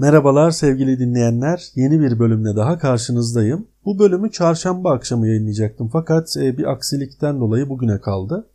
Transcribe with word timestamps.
Merhabalar 0.00 0.50
sevgili 0.50 0.98
dinleyenler. 0.98 1.68
Yeni 1.74 2.00
bir 2.00 2.18
bölümle 2.18 2.56
daha 2.56 2.78
karşınızdayım. 2.78 3.66
Bu 3.84 3.98
bölümü 3.98 4.30
çarşamba 4.30 4.92
akşamı 4.92 5.28
yayınlayacaktım 5.28 5.88
fakat 5.92 6.36
e, 6.36 6.58
bir 6.58 6.64
aksilikten 6.64 7.40
dolayı 7.40 7.68
bugüne 7.68 8.00
kaldı. 8.00 8.46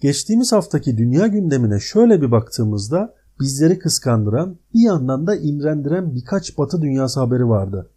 Geçtiğimiz 0.00 0.52
haftaki 0.52 0.98
dünya 0.98 1.26
gündemine 1.26 1.80
şöyle 1.80 2.22
bir 2.22 2.30
baktığımızda 2.30 3.14
bizleri 3.40 3.78
kıskandıran, 3.78 4.56
bir 4.74 4.80
yandan 4.80 5.26
da 5.26 5.36
imrendiren 5.36 6.14
birkaç 6.14 6.58
batı 6.58 6.82
dünyası 6.82 7.20
haberi 7.20 7.48
vardı. 7.48 7.90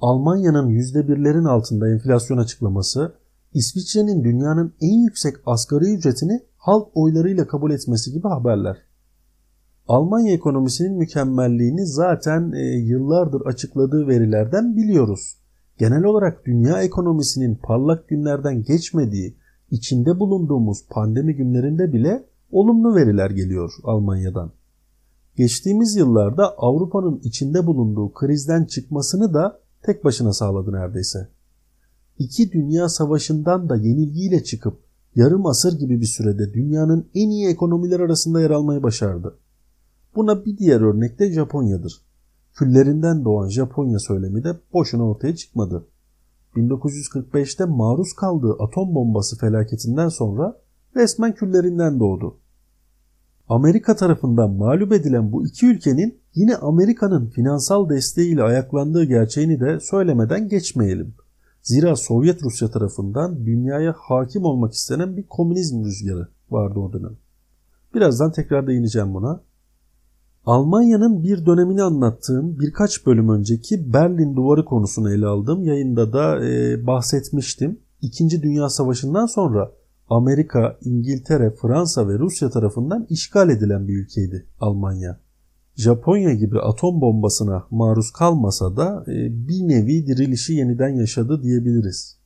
Almanya'nın 0.00 0.68
%1'lerin 0.68 1.48
altında 1.48 1.88
enflasyon 1.88 2.38
açıklaması, 2.38 3.14
İsviçre'nin 3.54 4.24
dünyanın 4.24 4.74
en 4.80 5.04
yüksek 5.04 5.36
asgari 5.46 5.94
ücretini 5.94 6.40
halk 6.56 6.88
oylarıyla 6.94 7.46
kabul 7.46 7.70
etmesi 7.70 8.12
gibi 8.12 8.28
haberler. 8.28 8.87
Almanya 9.88 10.32
ekonomisinin 10.32 10.98
mükemmelliğini 10.98 11.86
zaten 11.86 12.52
e, 12.52 12.62
yıllardır 12.62 13.40
açıkladığı 13.46 14.08
verilerden 14.08 14.76
biliyoruz. 14.76 15.36
Genel 15.78 16.04
olarak 16.04 16.46
dünya 16.46 16.82
ekonomisinin 16.82 17.54
parlak 17.62 18.08
günlerden 18.08 18.62
geçmediği, 18.62 19.36
içinde 19.70 20.20
bulunduğumuz 20.20 20.86
pandemi 20.90 21.36
günlerinde 21.36 21.92
bile 21.92 22.24
olumlu 22.50 22.94
veriler 22.94 23.30
geliyor 23.30 23.72
Almanya'dan. 23.84 24.52
Geçtiğimiz 25.36 25.96
yıllarda 25.96 26.54
Avrupa'nın 26.58 27.20
içinde 27.24 27.66
bulunduğu 27.66 28.12
krizden 28.12 28.64
çıkmasını 28.64 29.34
da 29.34 29.60
tek 29.82 30.04
başına 30.04 30.32
sağladı 30.32 30.72
neredeyse. 30.72 31.28
İki 32.18 32.52
dünya 32.52 32.88
savaşından 32.88 33.68
da 33.68 33.76
yenilgiyle 33.76 34.44
çıkıp 34.44 34.78
yarım 35.14 35.46
asır 35.46 35.78
gibi 35.78 36.00
bir 36.00 36.06
sürede 36.06 36.52
dünyanın 36.52 37.08
en 37.14 37.30
iyi 37.30 37.48
ekonomiler 37.48 38.00
arasında 38.00 38.40
yer 38.40 38.50
almayı 38.50 38.82
başardı. 38.82 39.38
Buna 40.14 40.44
bir 40.44 40.58
diğer 40.58 40.80
örnek 40.80 41.18
de 41.18 41.32
Japonya'dır. 41.32 42.02
Küllerinden 42.54 43.24
doğan 43.24 43.48
Japonya 43.48 43.98
söylemi 43.98 44.44
de 44.44 44.56
boşuna 44.72 45.08
ortaya 45.08 45.36
çıkmadı. 45.36 45.86
1945'te 46.56 47.64
maruz 47.64 48.12
kaldığı 48.12 48.52
atom 48.52 48.94
bombası 48.94 49.38
felaketinden 49.38 50.08
sonra 50.08 50.56
resmen 50.96 51.34
küllerinden 51.34 52.00
doğdu. 52.00 52.36
Amerika 53.48 53.96
tarafından 53.96 54.50
mağlup 54.50 54.92
edilen 54.92 55.32
bu 55.32 55.46
iki 55.46 55.66
ülkenin 55.66 56.18
yine 56.34 56.56
Amerika'nın 56.56 57.26
finansal 57.26 57.88
desteğiyle 57.88 58.42
ayaklandığı 58.42 59.04
gerçeğini 59.04 59.60
de 59.60 59.80
söylemeden 59.80 60.48
geçmeyelim. 60.48 61.14
Zira 61.62 61.96
Sovyet 61.96 62.42
Rusya 62.42 62.70
tarafından 62.70 63.46
dünyaya 63.46 63.94
hakim 63.98 64.44
olmak 64.44 64.72
istenen 64.72 65.16
bir 65.16 65.26
komünizm 65.26 65.84
rüzgarı 65.84 66.28
vardı 66.50 66.78
o 66.78 66.92
dönem. 66.92 67.16
Birazdan 67.94 68.32
tekrar 68.32 68.66
değineceğim 68.66 69.14
buna. 69.14 69.40
Almanya'nın 70.48 71.22
bir 71.22 71.46
dönemini 71.46 71.82
anlattığım 71.82 72.58
birkaç 72.60 73.06
bölüm 73.06 73.28
önceki 73.28 73.92
Berlin 73.92 74.36
Duvarı 74.36 74.64
konusunu 74.64 75.12
ele 75.12 75.26
aldığım 75.26 75.64
yayında 75.64 76.12
da 76.12 76.46
e, 76.46 76.86
bahsetmiştim. 76.86 77.78
İkinci 78.02 78.42
Dünya 78.42 78.68
Savaşı'ndan 78.68 79.26
sonra 79.26 79.72
Amerika, 80.10 80.78
İngiltere, 80.84 81.50
Fransa 81.50 82.08
ve 82.08 82.18
Rusya 82.18 82.50
tarafından 82.50 83.06
işgal 83.10 83.50
edilen 83.50 83.88
bir 83.88 83.98
ülkeydi 83.98 84.46
Almanya. 84.60 85.20
Japonya 85.76 86.34
gibi 86.34 86.60
atom 86.60 87.00
bombasına 87.00 87.64
maruz 87.70 88.10
kalmasa 88.10 88.76
da 88.76 89.04
e, 89.08 89.48
bir 89.48 89.68
nevi 89.68 90.06
dirilişi 90.06 90.52
yeniden 90.52 90.94
yaşadı 90.94 91.42
diyebiliriz. 91.42 92.18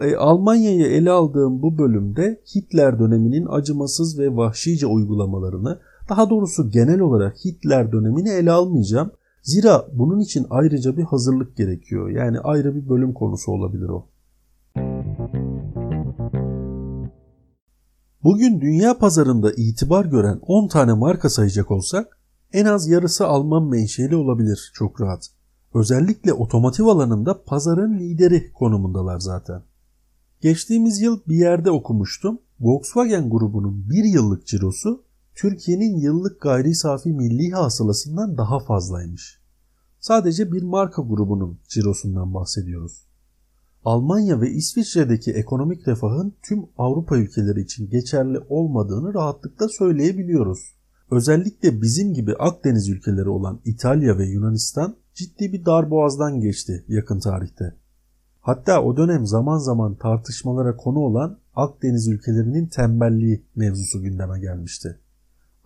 E, 0.00 0.16
Almanya'yı 0.16 0.86
ele 0.86 1.10
aldığım 1.10 1.62
bu 1.62 1.78
bölümde 1.78 2.40
Hitler 2.54 2.98
döneminin 2.98 3.46
acımasız 3.50 4.18
ve 4.18 4.36
vahşice 4.36 4.86
uygulamalarını, 4.86 5.78
daha 6.08 6.30
doğrusu 6.30 6.70
genel 6.70 7.00
olarak 7.00 7.36
Hitler 7.44 7.92
dönemini 7.92 8.28
ele 8.28 8.52
almayacağım. 8.52 9.10
Zira 9.42 9.86
bunun 9.92 10.20
için 10.20 10.46
ayrıca 10.50 10.96
bir 10.96 11.02
hazırlık 11.02 11.56
gerekiyor. 11.56 12.10
Yani 12.10 12.40
ayrı 12.40 12.74
bir 12.74 12.88
bölüm 12.88 13.12
konusu 13.12 13.52
olabilir 13.52 13.88
o. 13.88 14.06
Bugün 18.22 18.60
dünya 18.60 18.98
pazarında 18.98 19.52
itibar 19.56 20.04
gören 20.04 20.38
10 20.42 20.68
tane 20.68 20.92
marka 20.92 21.30
sayacak 21.30 21.70
olsak 21.70 22.18
en 22.52 22.64
az 22.64 22.88
yarısı 22.88 23.26
Alman 23.26 23.64
menşeli 23.64 24.16
olabilir 24.16 24.70
çok 24.74 25.00
rahat. 25.00 25.30
Özellikle 25.74 26.32
otomotiv 26.32 26.86
alanında 26.86 27.42
pazarın 27.42 27.98
lideri 27.98 28.52
konumundalar 28.52 29.18
zaten. 29.18 29.62
Geçtiğimiz 30.40 31.00
yıl 31.00 31.20
bir 31.28 31.36
yerde 31.36 31.70
okumuştum. 31.70 32.38
Volkswagen 32.60 33.30
grubunun 33.30 33.90
bir 33.90 34.04
yıllık 34.04 34.46
cirosu 34.46 35.02
Türkiye'nin 35.38 35.96
yıllık 35.96 36.40
gayri 36.40 36.74
safi 36.74 37.12
milli 37.12 37.50
hasılasından 37.50 38.38
daha 38.38 38.60
fazlaymış. 38.60 39.40
Sadece 40.00 40.52
bir 40.52 40.62
marka 40.62 41.02
grubunun 41.02 41.58
cirosundan 41.68 42.34
bahsediyoruz. 42.34 43.06
Almanya 43.84 44.40
ve 44.40 44.50
İsviçre'deki 44.50 45.32
ekonomik 45.32 45.88
refahın 45.88 46.34
tüm 46.42 46.66
Avrupa 46.78 47.16
ülkeleri 47.16 47.60
için 47.60 47.90
geçerli 47.90 48.38
olmadığını 48.48 49.14
rahatlıkla 49.14 49.68
söyleyebiliyoruz. 49.68 50.58
Özellikle 51.10 51.82
bizim 51.82 52.14
gibi 52.14 52.34
Akdeniz 52.34 52.88
ülkeleri 52.88 53.28
olan 53.28 53.60
İtalya 53.64 54.18
ve 54.18 54.26
Yunanistan 54.26 54.96
ciddi 55.14 55.52
bir 55.52 55.64
darboğazdan 55.64 56.40
geçti 56.40 56.84
yakın 56.88 57.20
tarihte. 57.20 57.74
Hatta 58.40 58.82
o 58.82 58.96
dönem 58.96 59.26
zaman 59.26 59.58
zaman 59.58 59.94
tartışmalara 59.94 60.76
konu 60.76 60.98
olan 60.98 61.38
Akdeniz 61.54 62.08
ülkelerinin 62.08 62.66
tembelliği 62.66 63.44
mevzusu 63.56 64.02
gündeme 64.02 64.40
gelmişti. 64.40 65.00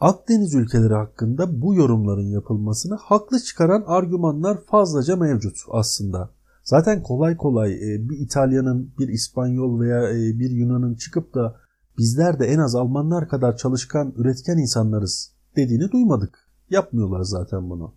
Akdeniz 0.02 0.54
ülkeleri 0.54 0.94
hakkında 0.94 1.60
bu 1.62 1.74
yorumların 1.74 2.26
yapılmasını 2.26 2.94
haklı 2.94 3.40
çıkaran 3.40 3.84
argümanlar 3.86 4.64
fazlaca 4.64 5.16
mevcut 5.16 5.56
aslında. 5.70 6.30
Zaten 6.64 7.02
kolay 7.02 7.36
kolay 7.36 7.72
e, 7.72 8.08
bir 8.08 8.18
İtalyanın, 8.18 8.92
bir 8.98 9.08
İspanyol 9.08 9.80
veya 9.80 10.10
e, 10.10 10.38
bir 10.38 10.50
Yunan'ın 10.50 10.94
çıkıp 10.94 11.34
da 11.34 11.56
bizler 11.98 12.38
de 12.40 12.46
en 12.46 12.58
az 12.58 12.74
Almanlar 12.74 13.28
kadar 13.28 13.56
çalışkan, 13.56 14.14
üretken 14.16 14.58
insanlarız 14.58 15.32
dediğini 15.56 15.90
duymadık. 15.90 16.38
Yapmıyorlar 16.70 17.22
zaten 17.22 17.70
bunu. 17.70 17.94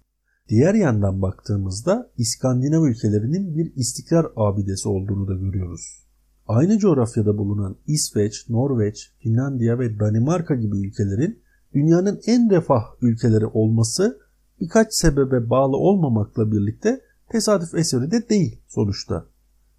Diğer 0.50 0.74
yandan 0.74 1.22
baktığımızda 1.22 2.12
İskandinav 2.18 2.84
ülkelerinin 2.84 3.58
bir 3.58 3.76
istikrar 3.76 4.28
abidesi 4.36 4.90
olduğunu 4.90 5.28
da 5.28 5.34
görüyoruz. 5.34 6.06
Aynı 6.48 6.78
coğrafyada 6.78 7.38
bulunan 7.38 7.76
İsveç, 7.88 8.50
Norveç, 8.50 9.14
Finlandiya 9.20 9.80
ve 9.80 10.00
Danimarka 10.00 10.56
gibi 10.56 10.88
ülkelerin 10.88 11.45
dünyanın 11.76 12.22
en 12.28 12.50
refah 12.50 12.84
ülkeleri 13.02 13.46
olması 13.46 14.20
birkaç 14.62 14.94
sebebe 14.94 15.50
bağlı 15.50 15.78
olmamakla 15.78 16.52
birlikte 16.52 17.02
tesadüf 17.30 17.76
eseri 17.76 18.12
de 18.12 18.30
değil 18.30 18.62
sonuçta. 18.68 19.26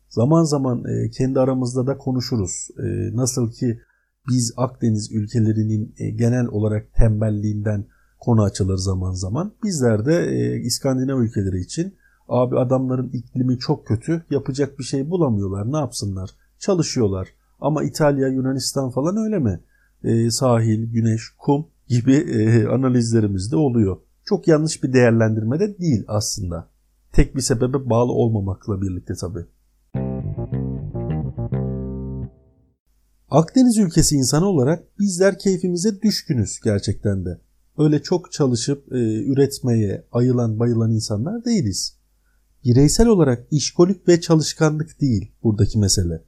Zaman 0.09 0.45
zaman 0.45 0.85
e, 0.85 1.11
kendi 1.11 1.41
aramızda 1.41 1.87
da 1.87 1.99
konuşuruz. 1.99 2.69
E, 2.79 3.17
nasıl 3.17 3.51
ki 3.51 3.81
biz 4.29 4.55
Akdeniz 4.57 5.13
ülkelerinin 5.13 5.95
e, 5.99 6.11
genel 6.11 6.47
olarak 6.47 6.95
tembelliğinden 6.95 7.85
konu 8.21 8.43
açılır 8.43 8.77
zaman 8.77 9.13
zaman. 9.13 9.53
Bizler 9.65 10.07
de 10.07 10.61
İskandinav 10.61 11.19
ülkeleri 11.19 11.61
için 11.61 11.95
abi 12.29 12.59
adamların 12.59 13.11
iklimi 13.13 13.59
çok 13.59 13.87
kötü 13.87 14.23
yapacak 14.31 14.79
bir 14.79 14.85
şey 14.85 15.11
bulamıyorlar 15.11 15.73
ne 15.73 15.77
yapsınlar 15.77 16.31
çalışıyorlar. 16.59 17.29
Ama 17.61 17.85
İtalya, 17.85 18.29
Yunanistan 18.29 18.91
falan 18.91 19.17
öyle 19.17 19.39
mi? 19.39 19.61
Sahil, 20.31 20.93
güneş, 20.93 21.23
kum 21.39 21.67
gibi 21.89 22.15
e, 22.15 22.67
analizlerimiz 22.67 23.53
de 23.53 23.57
oluyor. 23.57 23.97
Çok 24.25 24.49
yanlış 24.49 24.83
bir 24.83 24.93
değerlendirme 24.93 25.61
de 25.61 25.79
değil 25.79 26.05
aslında. 26.09 26.69
Tek 27.13 27.37
bir 27.37 27.41
sebebe 27.41 27.91
bağlı 27.91 28.13
olmamakla 28.13 28.83
birlikte 28.83 29.15
tabi. 29.15 29.39
Akdeniz 33.31 33.79
ülkesi 33.79 34.15
insanı 34.15 34.47
olarak 34.47 34.99
bizler 34.99 35.39
keyfimize 35.39 36.01
düşkünüz 36.03 36.61
gerçekten 36.65 37.25
de. 37.25 37.41
Öyle 37.79 38.03
çok 38.03 38.33
çalışıp 38.33 38.93
e, 38.93 39.25
üretmeye 39.25 40.07
ayılan 40.13 40.59
bayılan 40.59 40.93
insanlar 40.93 41.45
değiliz. 41.45 41.97
Bireysel 42.65 43.07
olarak 43.07 43.47
işkolik 43.51 44.09
ve 44.09 44.21
çalışkanlık 44.21 45.01
değil 45.01 45.33
buradaki 45.43 45.79
mesele. 45.79 46.23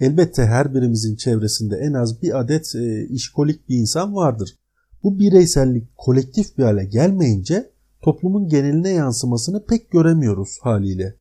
Elbette 0.00 0.46
her 0.46 0.74
birimizin 0.74 1.16
çevresinde 1.16 1.76
en 1.76 1.92
az 1.92 2.22
bir 2.22 2.40
adet 2.40 2.74
e, 2.74 3.06
işkolik 3.08 3.68
bir 3.68 3.76
insan 3.76 4.14
vardır. 4.14 4.58
Bu 5.02 5.18
bireysellik 5.18 5.96
kolektif 5.96 6.58
bir 6.58 6.62
hale 6.62 6.84
gelmeyince 6.84 7.70
toplumun 8.02 8.48
geneline 8.48 8.90
yansımasını 8.90 9.64
pek 9.64 9.90
göremiyoruz 9.90 10.58
haliyle. 10.62 11.16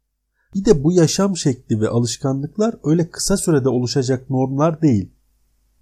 Bir 0.56 0.66
de 0.66 0.84
bu 0.84 0.92
yaşam 0.92 1.38
şekli 1.38 1.82
ve 1.82 1.90
alışkanlıklar 1.90 2.76
öyle 2.84 3.10
kısa 3.10 3.38
sürede 3.38 3.70
oluşacak 3.70 4.30
normlar 4.30 4.82
değil. 4.82 5.12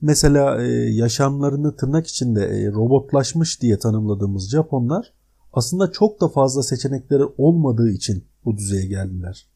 Mesela 0.01 0.63
e, 0.63 0.67
yaşamlarını 0.93 1.75
tırnak 1.75 2.07
içinde 2.07 2.45
e, 2.45 2.71
robotlaşmış 2.71 3.61
diye 3.61 3.79
tanımladığımız 3.79 4.49
Japonlar 4.49 5.13
aslında 5.53 5.91
çok 5.91 6.21
da 6.21 6.27
fazla 6.27 6.63
seçenekleri 6.63 7.23
olmadığı 7.37 7.89
için 7.89 8.23
bu 8.45 8.57
düzeye 8.57 8.85
geldiler. 8.85 9.47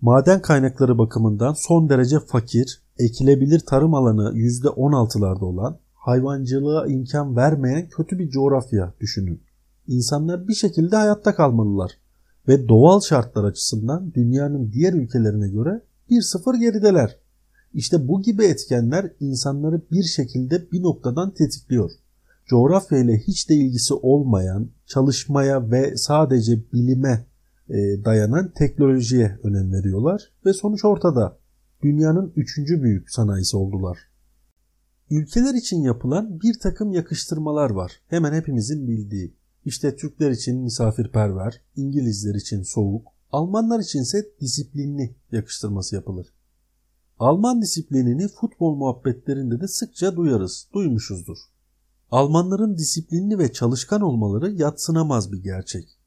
Maden 0.00 0.42
kaynakları 0.42 0.98
bakımından 0.98 1.52
son 1.52 1.88
derece 1.88 2.20
fakir, 2.20 2.82
ekilebilir 2.98 3.60
tarım 3.60 3.94
alanı 3.94 4.32
%16'larda 4.32 5.44
olan, 5.44 5.78
hayvancılığa 6.04 6.86
imkan 6.86 7.36
vermeyen 7.36 7.88
kötü 7.88 8.18
bir 8.18 8.30
coğrafya 8.30 8.94
düşünün. 9.00 9.40
İnsanlar 9.86 10.48
bir 10.48 10.54
şekilde 10.54 10.96
hayatta 10.96 11.34
kalmalılar 11.34 11.92
ve 12.48 12.68
doğal 12.68 13.00
şartlar 13.00 13.44
açısından 13.44 14.14
dünyanın 14.14 14.72
diğer 14.72 14.92
ülkelerine 14.92 15.48
göre 15.48 15.82
1-0 16.10 16.60
gerideler. 16.60 17.16
İşte 17.74 18.08
bu 18.08 18.22
gibi 18.22 18.44
etkenler 18.44 19.12
insanları 19.20 19.80
bir 19.92 20.02
şekilde 20.02 20.70
bir 20.72 20.82
noktadan 20.82 21.34
tetikliyor. 21.34 21.90
Coğrafya 22.46 22.98
ile 22.98 23.18
hiç 23.18 23.50
de 23.50 23.54
ilgisi 23.54 23.94
olmayan, 23.94 24.68
çalışmaya 24.86 25.70
ve 25.70 25.96
sadece 25.96 26.72
bilime 26.72 27.26
e, 27.68 27.74
dayanan 28.04 28.52
teknolojiye 28.58 29.38
önem 29.42 29.72
veriyorlar 29.72 30.32
ve 30.46 30.52
sonuç 30.52 30.84
ortada. 30.84 31.36
Dünyanın 31.82 32.32
üçüncü 32.36 32.82
büyük 32.82 33.10
sanayisi 33.10 33.56
oldular. 33.56 34.13
Ülkeler 35.14 35.54
için 35.54 35.82
yapılan 35.82 36.40
bir 36.40 36.58
takım 36.58 36.92
yakıştırmalar 36.92 37.70
var. 37.70 37.92
Hemen 38.06 38.32
hepimizin 38.32 38.88
bildiği. 38.88 39.34
İşte 39.64 39.96
Türkler 39.96 40.30
için 40.30 40.60
misafirperver, 40.60 41.60
İngilizler 41.76 42.34
için 42.34 42.62
soğuk, 42.62 43.08
Almanlar 43.32 43.80
içinse 43.80 44.26
disiplinli 44.40 45.16
yakıştırması 45.32 45.94
yapılır. 45.94 46.26
Alman 47.18 47.62
disiplinini 47.62 48.28
futbol 48.28 48.76
muhabbetlerinde 48.76 49.60
de 49.60 49.68
sıkça 49.68 50.16
duyarız, 50.16 50.68
duymuşuzdur. 50.74 51.38
Almanların 52.10 52.76
disiplinli 52.78 53.38
ve 53.38 53.52
çalışkan 53.52 54.00
olmaları 54.00 54.50
yatsınamaz 54.50 55.32
bir 55.32 55.42
gerçek. 55.42 55.98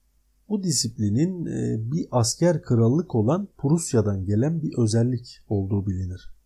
Bu 0.49 0.63
disiplinin 0.63 1.45
e, 1.45 1.91
bir 1.91 2.07
asker 2.11 2.61
krallık 2.61 3.15
olan 3.15 3.47
Prusya'dan 3.57 4.25
gelen 4.25 4.61
bir 4.61 4.77
özellik 4.77 5.39
olduğu 5.49 5.87
bilinir. 5.87 6.36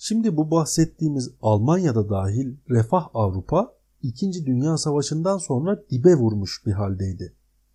Şimdi 0.00 0.36
bu 0.36 0.50
bahsettiğimiz 0.50 1.30
Almanya'da 1.42 2.10
dahil 2.10 2.56
refah 2.70 3.08
Avrupa 3.14 3.74
2. 4.02 4.46
Dünya 4.46 4.78
Savaşı'ndan 4.78 5.38
sonra 5.38 5.84
dibe 5.90 6.14
vurmuş 6.14 6.66
bir 6.66 6.72
haldeydi. 6.72 7.34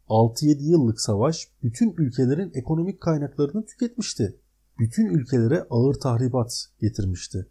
6-7 0.10 0.64
yıllık 0.64 1.02
savaş 1.02 1.48
bütün 1.64 1.94
ülkelerin 1.98 2.52
ekonomik 2.54 3.02
kaynaklarını 3.02 3.66
tüketmişti. 3.66 4.40
Bütün 4.80 5.06
ülkelere 5.06 5.66
ağır 5.70 5.94
tahribat 5.94 6.66
getirmişti. 6.80 7.48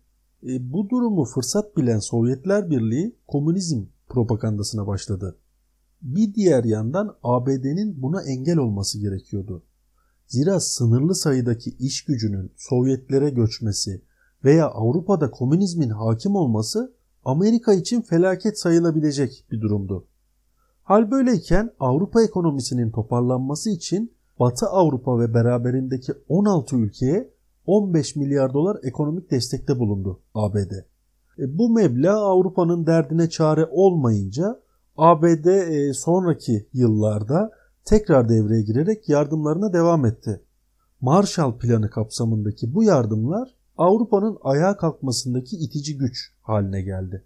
E, 0.47 0.73
bu 0.73 0.89
durumu 0.89 1.25
fırsat 1.25 1.77
bilen 1.77 1.99
Sovyetler 1.99 2.71
Birliği 2.71 3.17
komünizm 3.27 3.85
propagandasına 4.09 4.87
başladı. 4.87 5.39
Bir 6.03 6.35
diğer 6.35 6.65
yandan 6.65 7.17
ABD'nin 7.23 8.03
buna 8.03 8.23
engel 8.23 8.59
olması 8.59 9.01
gerekiyordu. 9.01 9.63
Zira 10.27 10.61
sınırlı 10.61 11.15
sayıdaki 11.15 11.71
iş 11.71 12.05
gücünün 12.05 12.53
Sovyetlere 12.57 13.31
göçmesi 13.31 14.03
veya 14.45 14.67
Avrupa'da 14.69 15.31
komünizmin 15.31 15.91
hakim 15.91 16.35
olması 16.35 16.95
Amerika 17.25 17.75
için 17.75 18.03
felaket 18.03 18.59
sayılabilecek 18.59 19.45
bir 19.51 19.61
durumdu. 19.61 20.07
Hal 20.83 21.11
böyleyken 21.11 21.71
Avrupa 21.81 22.23
ekonomisinin 22.23 22.91
toparlanması 22.91 23.71
için 23.71 24.13
Batı 24.41 24.67
Avrupa 24.67 25.21
ve 25.21 25.35
beraberindeki 25.35 26.13
16 26.29 26.77
ülkeye 26.77 27.31
15 27.67 28.17
milyar 28.17 28.55
dolar 28.55 28.77
ekonomik 28.83 29.31
destekte 29.31 29.79
bulundu 29.79 30.21
ABD. 30.35 30.73
E, 31.39 31.59
bu 31.59 31.71
meblağ 31.71 32.17
Avrupa'nın 32.17 32.87
derdine 32.87 33.31
çare 33.31 33.67
olmayınca 33.71 34.61
ABD 34.97 35.47
e, 35.47 35.93
sonraki 35.95 36.69
yıllarda 36.73 37.51
tekrar 37.85 38.29
devreye 38.29 38.63
girerek 38.63 39.09
yardımlarına 39.09 39.73
devam 39.73 40.07
etti. 40.07 40.43
Marshall 41.01 41.59
Planı 41.59 41.91
kapsamındaki 41.91 42.75
bu 42.75 42.85
yardımlar 42.85 43.49
Avrupa'nın 43.77 44.39
ayağa 44.43 44.77
kalkmasındaki 44.77 45.57
itici 45.57 45.99
güç 45.99 46.33
haline 46.43 46.83
geldi. 46.83 47.25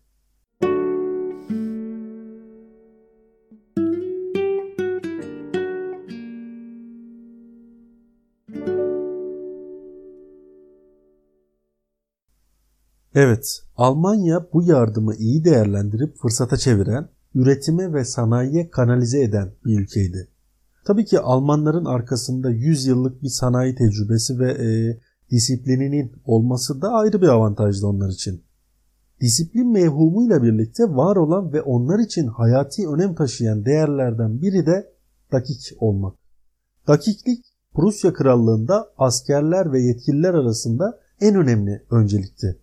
Evet, 13.14 13.62
Almanya 13.76 14.46
bu 14.52 14.62
yardımı 14.62 15.14
iyi 15.14 15.44
değerlendirip 15.44 16.16
fırsata 16.16 16.56
çeviren, 16.56 17.08
üretime 17.34 17.92
ve 17.92 18.04
sanayiye 18.04 18.70
kanalize 18.70 19.22
eden 19.22 19.52
bir 19.64 19.80
ülkeydi. 19.80 20.28
Tabii 20.84 21.04
ki 21.04 21.20
Almanların 21.20 21.84
arkasında 21.84 22.50
100 22.50 22.86
yıllık 22.86 23.22
bir 23.22 23.28
sanayi 23.28 23.74
tecrübesi 23.74 24.38
ve 24.38 24.50
e, 24.50 25.00
disiplininin 25.30 26.12
olması 26.24 26.82
da 26.82 26.88
ayrı 26.88 27.22
bir 27.22 27.28
avantajdı 27.28 27.86
onlar 27.86 28.08
için. 28.08 28.42
Disiplin 29.20 29.72
mevhumuyla 29.72 30.42
birlikte 30.42 30.84
var 30.84 31.16
olan 31.16 31.52
ve 31.52 31.62
onlar 31.62 31.98
için 31.98 32.26
hayati 32.26 32.88
önem 32.88 33.14
taşıyan 33.14 33.64
değerlerden 33.64 34.42
biri 34.42 34.66
de 34.66 34.92
dakik 35.32 35.72
olmak. 35.78 36.14
Dakiklik 36.88 37.44
Prusya 37.74 38.12
Krallığında 38.12 38.88
askerler 38.98 39.72
ve 39.72 39.80
yetkililer 39.80 40.34
arasında 40.34 40.98
en 41.20 41.34
önemli 41.34 41.82
öncelikti. 41.90 42.58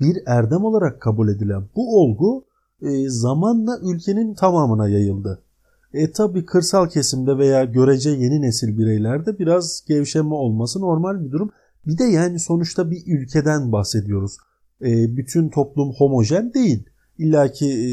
Bir 0.00 0.22
erdem 0.26 0.64
olarak 0.64 1.00
kabul 1.00 1.28
edilen 1.28 1.64
bu 1.76 2.00
olgu 2.00 2.44
e, 2.82 3.08
zamanla 3.08 3.78
ülkenin 3.82 4.34
tamamına 4.34 4.88
yayıldı. 4.88 5.42
E 5.94 6.12
tabi 6.12 6.44
kırsal 6.44 6.88
kesimde 6.88 7.38
veya 7.38 7.64
görece 7.64 8.10
yeni 8.10 8.40
nesil 8.42 8.78
bireylerde 8.78 9.38
biraz 9.38 9.84
gevşeme 9.88 10.34
olması 10.34 10.80
normal 10.80 11.24
bir 11.24 11.30
durum. 11.30 11.50
Bir 11.86 11.98
de 11.98 12.04
yani 12.04 12.38
sonuçta 12.38 12.90
bir 12.90 13.02
ülkeden 13.06 13.72
bahsediyoruz. 13.72 14.36
E, 14.82 15.16
bütün 15.16 15.48
toplum 15.48 15.92
homojen 15.92 16.54
değil. 16.54 16.84
İlla 17.18 17.52
ki 17.52 17.66
e, 17.66 17.88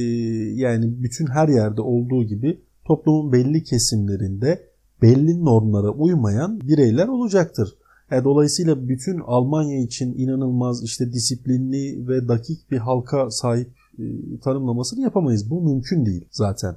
yani 0.56 1.04
bütün 1.04 1.28
her 1.28 1.48
yerde 1.48 1.82
olduğu 1.82 2.24
gibi 2.24 2.62
toplumun 2.86 3.32
belli 3.32 3.64
kesimlerinde 3.64 4.70
belli 5.02 5.46
normlara 5.46 5.90
uymayan 5.90 6.62
bireyler 6.62 7.08
olacaktır. 7.08 7.78
E, 8.12 8.24
dolayısıyla 8.24 8.88
bütün 8.88 9.20
Almanya 9.20 9.80
için 9.80 10.14
inanılmaz 10.18 10.84
işte 10.84 11.14
disiplinli 11.14 12.08
ve 12.08 12.28
dakik 12.28 12.72
bir 12.72 12.78
halka 12.78 13.32
sahip 13.32 13.72
e, 14.00 14.04
tanımlamasını 14.44 15.02
yapamayız. 15.02 15.50
Bu 15.50 15.62
mümkün 15.62 16.06
değil 16.06 16.28
zaten. 16.32 16.76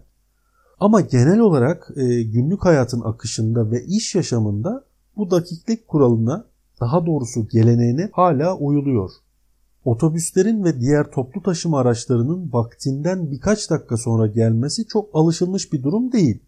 Ama 0.80 1.00
genel 1.00 1.38
olarak 1.38 1.90
e, 1.96 2.22
günlük 2.22 2.64
hayatın 2.64 3.00
akışında 3.00 3.70
ve 3.70 3.84
iş 3.84 4.14
yaşamında 4.14 4.84
bu 5.16 5.30
dakiklik 5.30 5.88
kuralına 5.88 6.51
daha 6.82 7.06
doğrusu 7.06 7.48
geleneğine 7.48 8.10
hala 8.12 8.56
uyuluyor. 8.56 9.10
Otobüslerin 9.84 10.64
ve 10.64 10.80
diğer 10.80 11.10
toplu 11.10 11.42
taşıma 11.42 11.78
araçlarının 11.80 12.52
vaktinden 12.52 13.30
birkaç 13.30 13.70
dakika 13.70 13.96
sonra 13.96 14.26
gelmesi 14.26 14.86
çok 14.86 15.10
alışılmış 15.14 15.72
bir 15.72 15.82
durum 15.82 16.12
değil. 16.12 16.42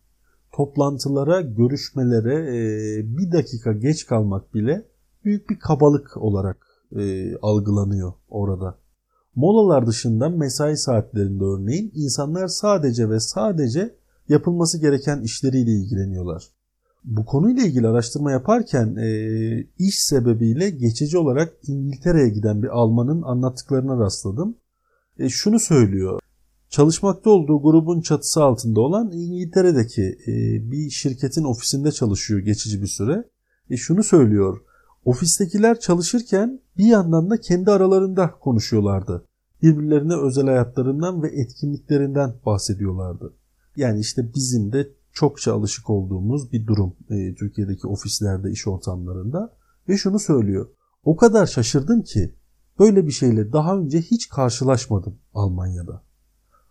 Toplantılara, 0.53 1.41
görüşmelere 1.41 2.35
e, 2.35 2.59
bir 3.19 3.33
dakika 3.33 3.73
geç 3.73 4.07
kalmak 4.07 4.55
bile 4.55 4.87
büyük 5.25 5.51
bir 5.51 5.59
kabalık 5.59 6.17
olarak 6.17 6.67
e, 6.97 7.35
algılanıyor 7.37 8.13
orada. 8.29 8.79
Molalar 9.35 9.87
dışında 9.87 10.29
mesai 10.29 10.77
saatlerinde 10.77 11.45
örneğin 11.45 11.93
insanlar 11.95 12.49
sadece 12.49 13.11
ve 13.11 13.21
sadece 13.21 13.95
yapılması 14.29 14.81
gereken 14.81 15.23
işleriyle 15.23 15.71
ilgileniyorlar 15.71 16.55
bu 17.05 17.25
konuyla 17.25 17.63
ilgili 17.63 17.89
araştırma 17.89 18.33
yaparken 18.33 18.97
e, 18.97 19.09
iş 19.79 19.99
sebebiyle 19.99 20.71
geçici 20.71 21.19
olarak 21.19 21.53
İngiltere'ye 21.63 22.29
giden 22.29 22.63
bir 22.63 22.69
Almanın 22.69 23.23
anlattıklarına 23.23 23.99
rastladım. 23.99 24.57
E, 25.19 25.29
şunu 25.29 25.61
söylüyor. 25.61 26.21
Çalışmakta 26.69 27.31
olduğu 27.31 27.63
grubun 27.63 28.01
çatısı 28.01 28.43
altında 28.43 28.81
olan 28.81 29.11
İngiltere'deki 29.13 30.03
e, 30.03 30.33
bir 30.71 30.91
şirketin 30.91 31.45
ofisinde 31.45 31.93
çalışıyor 31.93 32.41
geçici 32.41 32.83
bir 32.83 32.87
süre. 32.87 33.25
E, 33.71 33.77
şunu 33.77 34.03
söylüyor. 34.03 34.61
Ofistekiler 35.05 35.81
çalışırken 35.81 36.61
bir 36.79 36.87
yandan 36.87 37.31
da 37.31 37.41
kendi 37.41 37.71
aralarında 37.71 38.31
konuşuyorlardı. 38.31 39.25
Birbirlerine 39.63 40.17
özel 40.17 40.47
hayatlarından 40.47 41.23
ve 41.23 41.29
etkinliklerinden 41.29 42.35
bahsediyorlardı. 42.47 43.35
Yani 43.77 44.01
işte 44.01 44.35
bizim 44.35 44.73
de 44.73 44.89
çokça 45.15 45.55
alışık 45.55 45.91
olduğumuz 45.91 46.53
bir 46.53 46.67
durum 46.67 46.97
e, 47.11 47.35
Türkiye'deki 47.35 47.87
ofislerde, 47.87 48.51
iş 48.51 48.67
ortamlarında. 48.67 49.57
Ve 49.89 49.97
şunu 49.97 50.19
söylüyor. 50.19 50.69
O 51.05 51.17
kadar 51.17 51.47
şaşırdım 51.47 52.03
ki 52.03 52.35
böyle 52.79 53.07
bir 53.07 53.13
şeyle 53.13 53.53
daha 53.53 53.79
önce 53.79 54.01
hiç 54.01 54.29
karşılaşmadım 54.29 55.19
Almanya'da. 55.35 56.03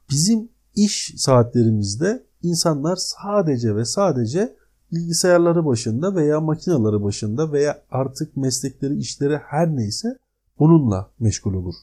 Bizim 0.09 0.49
iş 0.75 1.13
saatlerimizde 1.17 2.23
insanlar 2.41 2.95
sadece 2.95 3.75
ve 3.75 3.85
sadece 3.85 4.55
bilgisayarları 4.91 5.65
başında 5.65 6.15
veya 6.15 6.41
makinaları 6.41 7.03
başında 7.03 7.51
veya 7.51 7.83
artık 7.91 8.37
meslekleri, 8.37 8.97
işleri 8.97 9.37
her 9.37 9.75
neyse 9.75 10.17
bununla 10.59 11.11
meşgul 11.19 11.53
olur. 11.53 11.75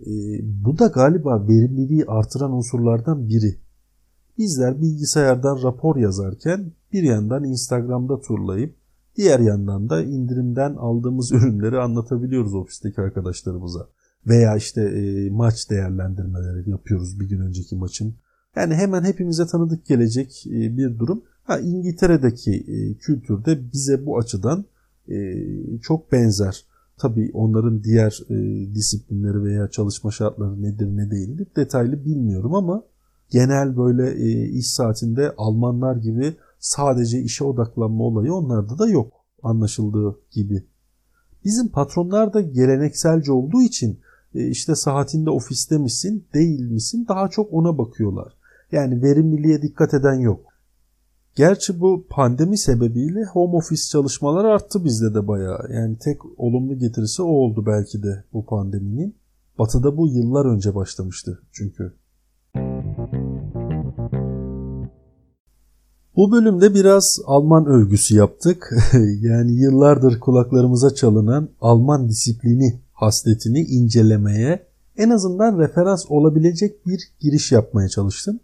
E, 0.00 0.12
bu 0.42 0.78
da 0.78 0.86
galiba 0.86 1.48
verimliliği 1.48 2.04
artıran 2.04 2.52
unsurlardan 2.52 3.28
biri. 3.28 3.63
Bizler 4.38 4.80
bilgisayardan 4.80 5.62
rapor 5.62 5.96
yazarken 5.96 6.72
bir 6.92 7.02
yandan 7.02 7.44
Instagram'da 7.44 8.20
turlayıp 8.20 8.76
diğer 9.16 9.38
yandan 9.40 9.90
da 9.90 10.02
indirimden 10.02 10.74
aldığımız 10.74 11.32
ürünleri 11.32 11.78
anlatabiliyoruz 11.78 12.54
ofisteki 12.54 13.00
arkadaşlarımıza. 13.00 13.88
Veya 14.26 14.56
işte 14.56 14.82
e, 14.82 15.30
maç 15.30 15.70
değerlendirmeleri 15.70 16.70
yapıyoruz 16.70 17.20
bir 17.20 17.28
gün 17.28 17.40
önceki 17.40 17.76
maçın 17.76 18.14
Yani 18.56 18.74
hemen 18.74 19.04
hepimize 19.04 19.46
tanıdık 19.46 19.86
gelecek 19.86 20.46
e, 20.46 20.76
bir 20.76 20.98
durum. 20.98 21.22
Ha, 21.42 21.58
İngiltere'deki 21.58 22.52
e, 22.52 22.94
kültürde 22.94 23.72
bize 23.72 24.06
bu 24.06 24.18
açıdan 24.18 24.64
e, 25.08 25.16
çok 25.82 26.12
benzer. 26.12 26.64
Tabii 26.98 27.30
onların 27.34 27.84
diğer 27.84 28.20
disiplinleri 28.74 29.42
veya 29.42 29.68
çalışma 29.68 30.10
şartları 30.10 30.62
nedir 30.62 30.86
ne 30.86 31.10
değildir 31.10 31.46
detaylı 31.56 32.04
bilmiyorum 32.04 32.54
ama 32.54 32.84
genel 33.30 33.76
böyle 33.76 34.16
iş 34.48 34.70
saatinde 34.70 35.34
Almanlar 35.36 35.96
gibi 35.96 36.36
sadece 36.58 37.20
işe 37.20 37.44
odaklanma 37.44 38.04
olayı 38.04 38.34
onlarda 38.34 38.78
da 38.78 38.88
yok 38.88 39.12
anlaşıldığı 39.42 40.18
gibi. 40.30 40.66
Bizim 41.44 41.68
patronlar 41.68 42.32
da 42.32 42.40
gelenekselce 42.40 43.32
olduğu 43.32 43.62
için 43.62 44.00
işte 44.34 44.74
saatinde 44.74 45.30
ofiste 45.30 45.78
misin 45.78 46.26
değil 46.34 46.70
misin 46.70 47.06
daha 47.08 47.28
çok 47.28 47.52
ona 47.52 47.78
bakıyorlar. 47.78 48.32
Yani 48.72 49.02
verimliliğe 49.02 49.62
dikkat 49.62 49.94
eden 49.94 50.14
yok. 50.14 50.40
Gerçi 51.34 51.80
bu 51.80 52.06
pandemi 52.10 52.58
sebebiyle 52.58 53.24
home 53.24 53.56
office 53.56 53.82
çalışmalar 53.82 54.44
arttı 54.44 54.84
bizde 54.84 55.14
de 55.14 55.28
bayağı. 55.28 55.72
Yani 55.72 55.98
tek 55.98 56.40
olumlu 56.40 56.78
getirisi 56.78 57.22
o 57.22 57.26
oldu 57.26 57.66
belki 57.66 58.02
de 58.02 58.24
bu 58.32 58.46
pandeminin. 58.46 59.16
Batı'da 59.58 59.96
bu 59.96 60.08
yıllar 60.08 60.46
önce 60.46 60.74
başlamıştı 60.74 61.42
çünkü. 61.52 61.92
Bu 66.16 66.32
bölümde 66.32 66.74
biraz 66.74 67.20
Alman 67.26 67.66
övgüsü 67.66 68.16
yaptık. 68.16 68.70
yani 69.20 69.52
yıllardır 69.52 70.20
kulaklarımıza 70.20 70.94
çalınan 70.94 71.48
Alman 71.60 72.08
disiplini 72.08 72.80
hasletini 72.92 73.60
incelemeye 73.60 74.66
en 74.96 75.10
azından 75.10 75.58
referans 75.58 76.04
olabilecek 76.08 76.86
bir 76.86 77.00
giriş 77.20 77.52
yapmaya 77.52 77.88
çalıştım. 77.88 78.40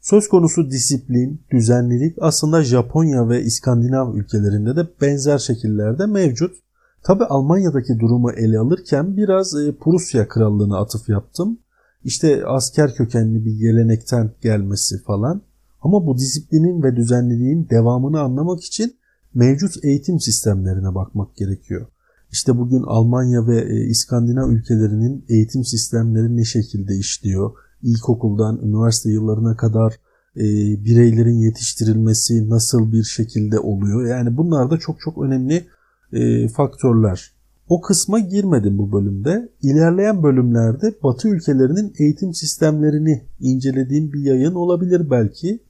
Söz 0.00 0.28
konusu 0.28 0.70
disiplin, 0.70 1.42
düzenlilik 1.52 2.16
aslında 2.20 2.62
Japonya 2.62 3.28
ve 3.28 3.42
İskandinav 3.42 4.14
ülkelerinde 4.14 4.76
de 4.76 4.88
benzer 5.00 5.38
şekillerde 5.38 6.06
mevcut. 6.06 6.56
Tabi 7.02 7.24
Almanya'daki 7.24 7.98
durumu 8.00 8.30
ele 8.30 8.58
alırken 8.58 9.16
biraz 9.16 9.54
e, 9.54 9.76
Prusya 9.76 10.28
krallığına 10.28 10.78
atıf 10.78 11.08
yaptım. 11.08 11.58
İşte 12.04 12.46
asker 12.46 12.94
kökenli 12.94 13.44
bir 13.44 13.58
gelenekten 13.58 14.30
gelmesi 14.42 15.02
falan. 15.02 15.42
Ama 15.84 16.06
bu 16.06 16.18
disiplinin 16.18 16.82
ve 16.82 16.96
düzenliliğin 16.96 17.68
devamını 17.70 18.20
anlamak 18.20 18.64
için 18.64 18.96
mevcut 19.34 19.84
eğitim 19.84 20.20
sistemlerine 20.20 20.94
bakmak 20.94 21.36
gerekiyor. 21.36 21.86
İşte 22.32 22.58
bugün 22.58 22.82
Almanya 22.82 23.46
ve 23.46 23.60
e, 23.60 23.86
İskandinav 23.86 24.50
ülkelerinin 24.50 25.24
eğitim 25.28 25.64
sistemleri 25.64 26.36
ne 26.36 26.44
şekilde 26.44 26.96
işliyor? 26.96 27.52
ilkokuldan 27.84 28.60
üniversite 28.64 29.10
yıllarına 29.10 29.56
kadar 29.56 29.92
e, 30.36 30.44
bireylerin 30.84 31.38
yetiştirilmesi 31.38 32.50
nasıl 32.50 32.92
bir 32.92 33.02
şekilde 33.02 33.58
oluyor? 33.58 34.06
Yani 34.06 34.36
bunlar 34.36 34.70
da 34.70 34.78
çok 34.78 35.00
çok 35.00 35.18
önemli 35.18 35.66
e, 36.12 36.48
faktörler. 36.48 37.34
O 37.68 37.80
kısma 37.80 38.18
girmedim 38.18 38.78
bu 38.78 38.92
bölümde. 38.92 39.48
İlerleyen 39.62 40.22
bölümlerde 40.22 40.94
Batı 41.02 41.28
ülkelerinin 41.28 41.92
eğitim 41.98 42.34
sistemlerini 42.34 43.22
incelediğim 43.40 44.12
bir 44.12 44.20
yayın 44.20 44.54
olabilir 44.54 45.10
belki. 45.10 45.60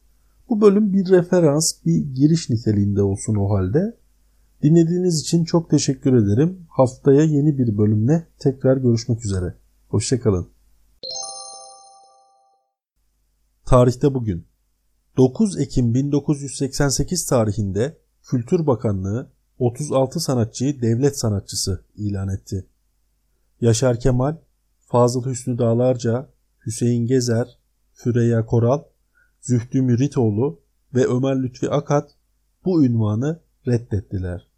Bu 0.48 0.60
bölüm 0.60 0.92
bir 0.92 1.10
referans, 1.10 1.84
bir 1.86 2.14
giriş 2.14 2.50
niteliğinde 2.50 3.02
olsun 3.02 3.34
o 3.34 3.50
halde. 3.50 3.96
Dinlediğiniz 4.62 5.20
için 5.20 5.44
çok 5.44 5.70
teşekkür 5.70 6.12
ederim. 6.12 6.66
Haftaya 6.68 7.22
yeni 7.22 7.58
bir 7.58 7.78
bölümle 7.78 8.26
tekrar 8.38 8.76
görüşmek 8.76 9.24
üzere. 9.24 9.54
Hoşçakalın. 9.88 10.48
Tarihte 13.66 14.14
bugün 14.14 14.46
9 15.16 15.60
Ekim 15.60 15.94
1988 15.94 17.26
tarihinde 17.26 17.98
Kültür 18.22 18.66
Bakanlığı 18.66 19.30
36 19.58 20.20
sanatçıyı 20.20 20.82
devlet 20.82 21.18
sanatçısı 21.18 21.84
ilan 21.96 22.28
etti. 22.28 22.66
Yaşar 23.60 24.00
Kemal, 24.00 24.36
Fazıl 24.80 25.24
Hüsnü 25.24 25.58
Dağlarca, 25.58 26.28
Hüseyin 26.66 27.06
Gezer, 27.06 27.58
Füreya 27.92 28.46
Koral, 28.46 28.82
Zühtü 29.44 29.82
Müritoğlu 29.82 30.60
ve 30.94 31.04
Ömer 31.04 31.42
Lütfi 31.42 31.70
Akat 31.70 32.10
bu 32.64 32.84
ünvanı 32.84 33.40
reddettiler. 33.66 34.48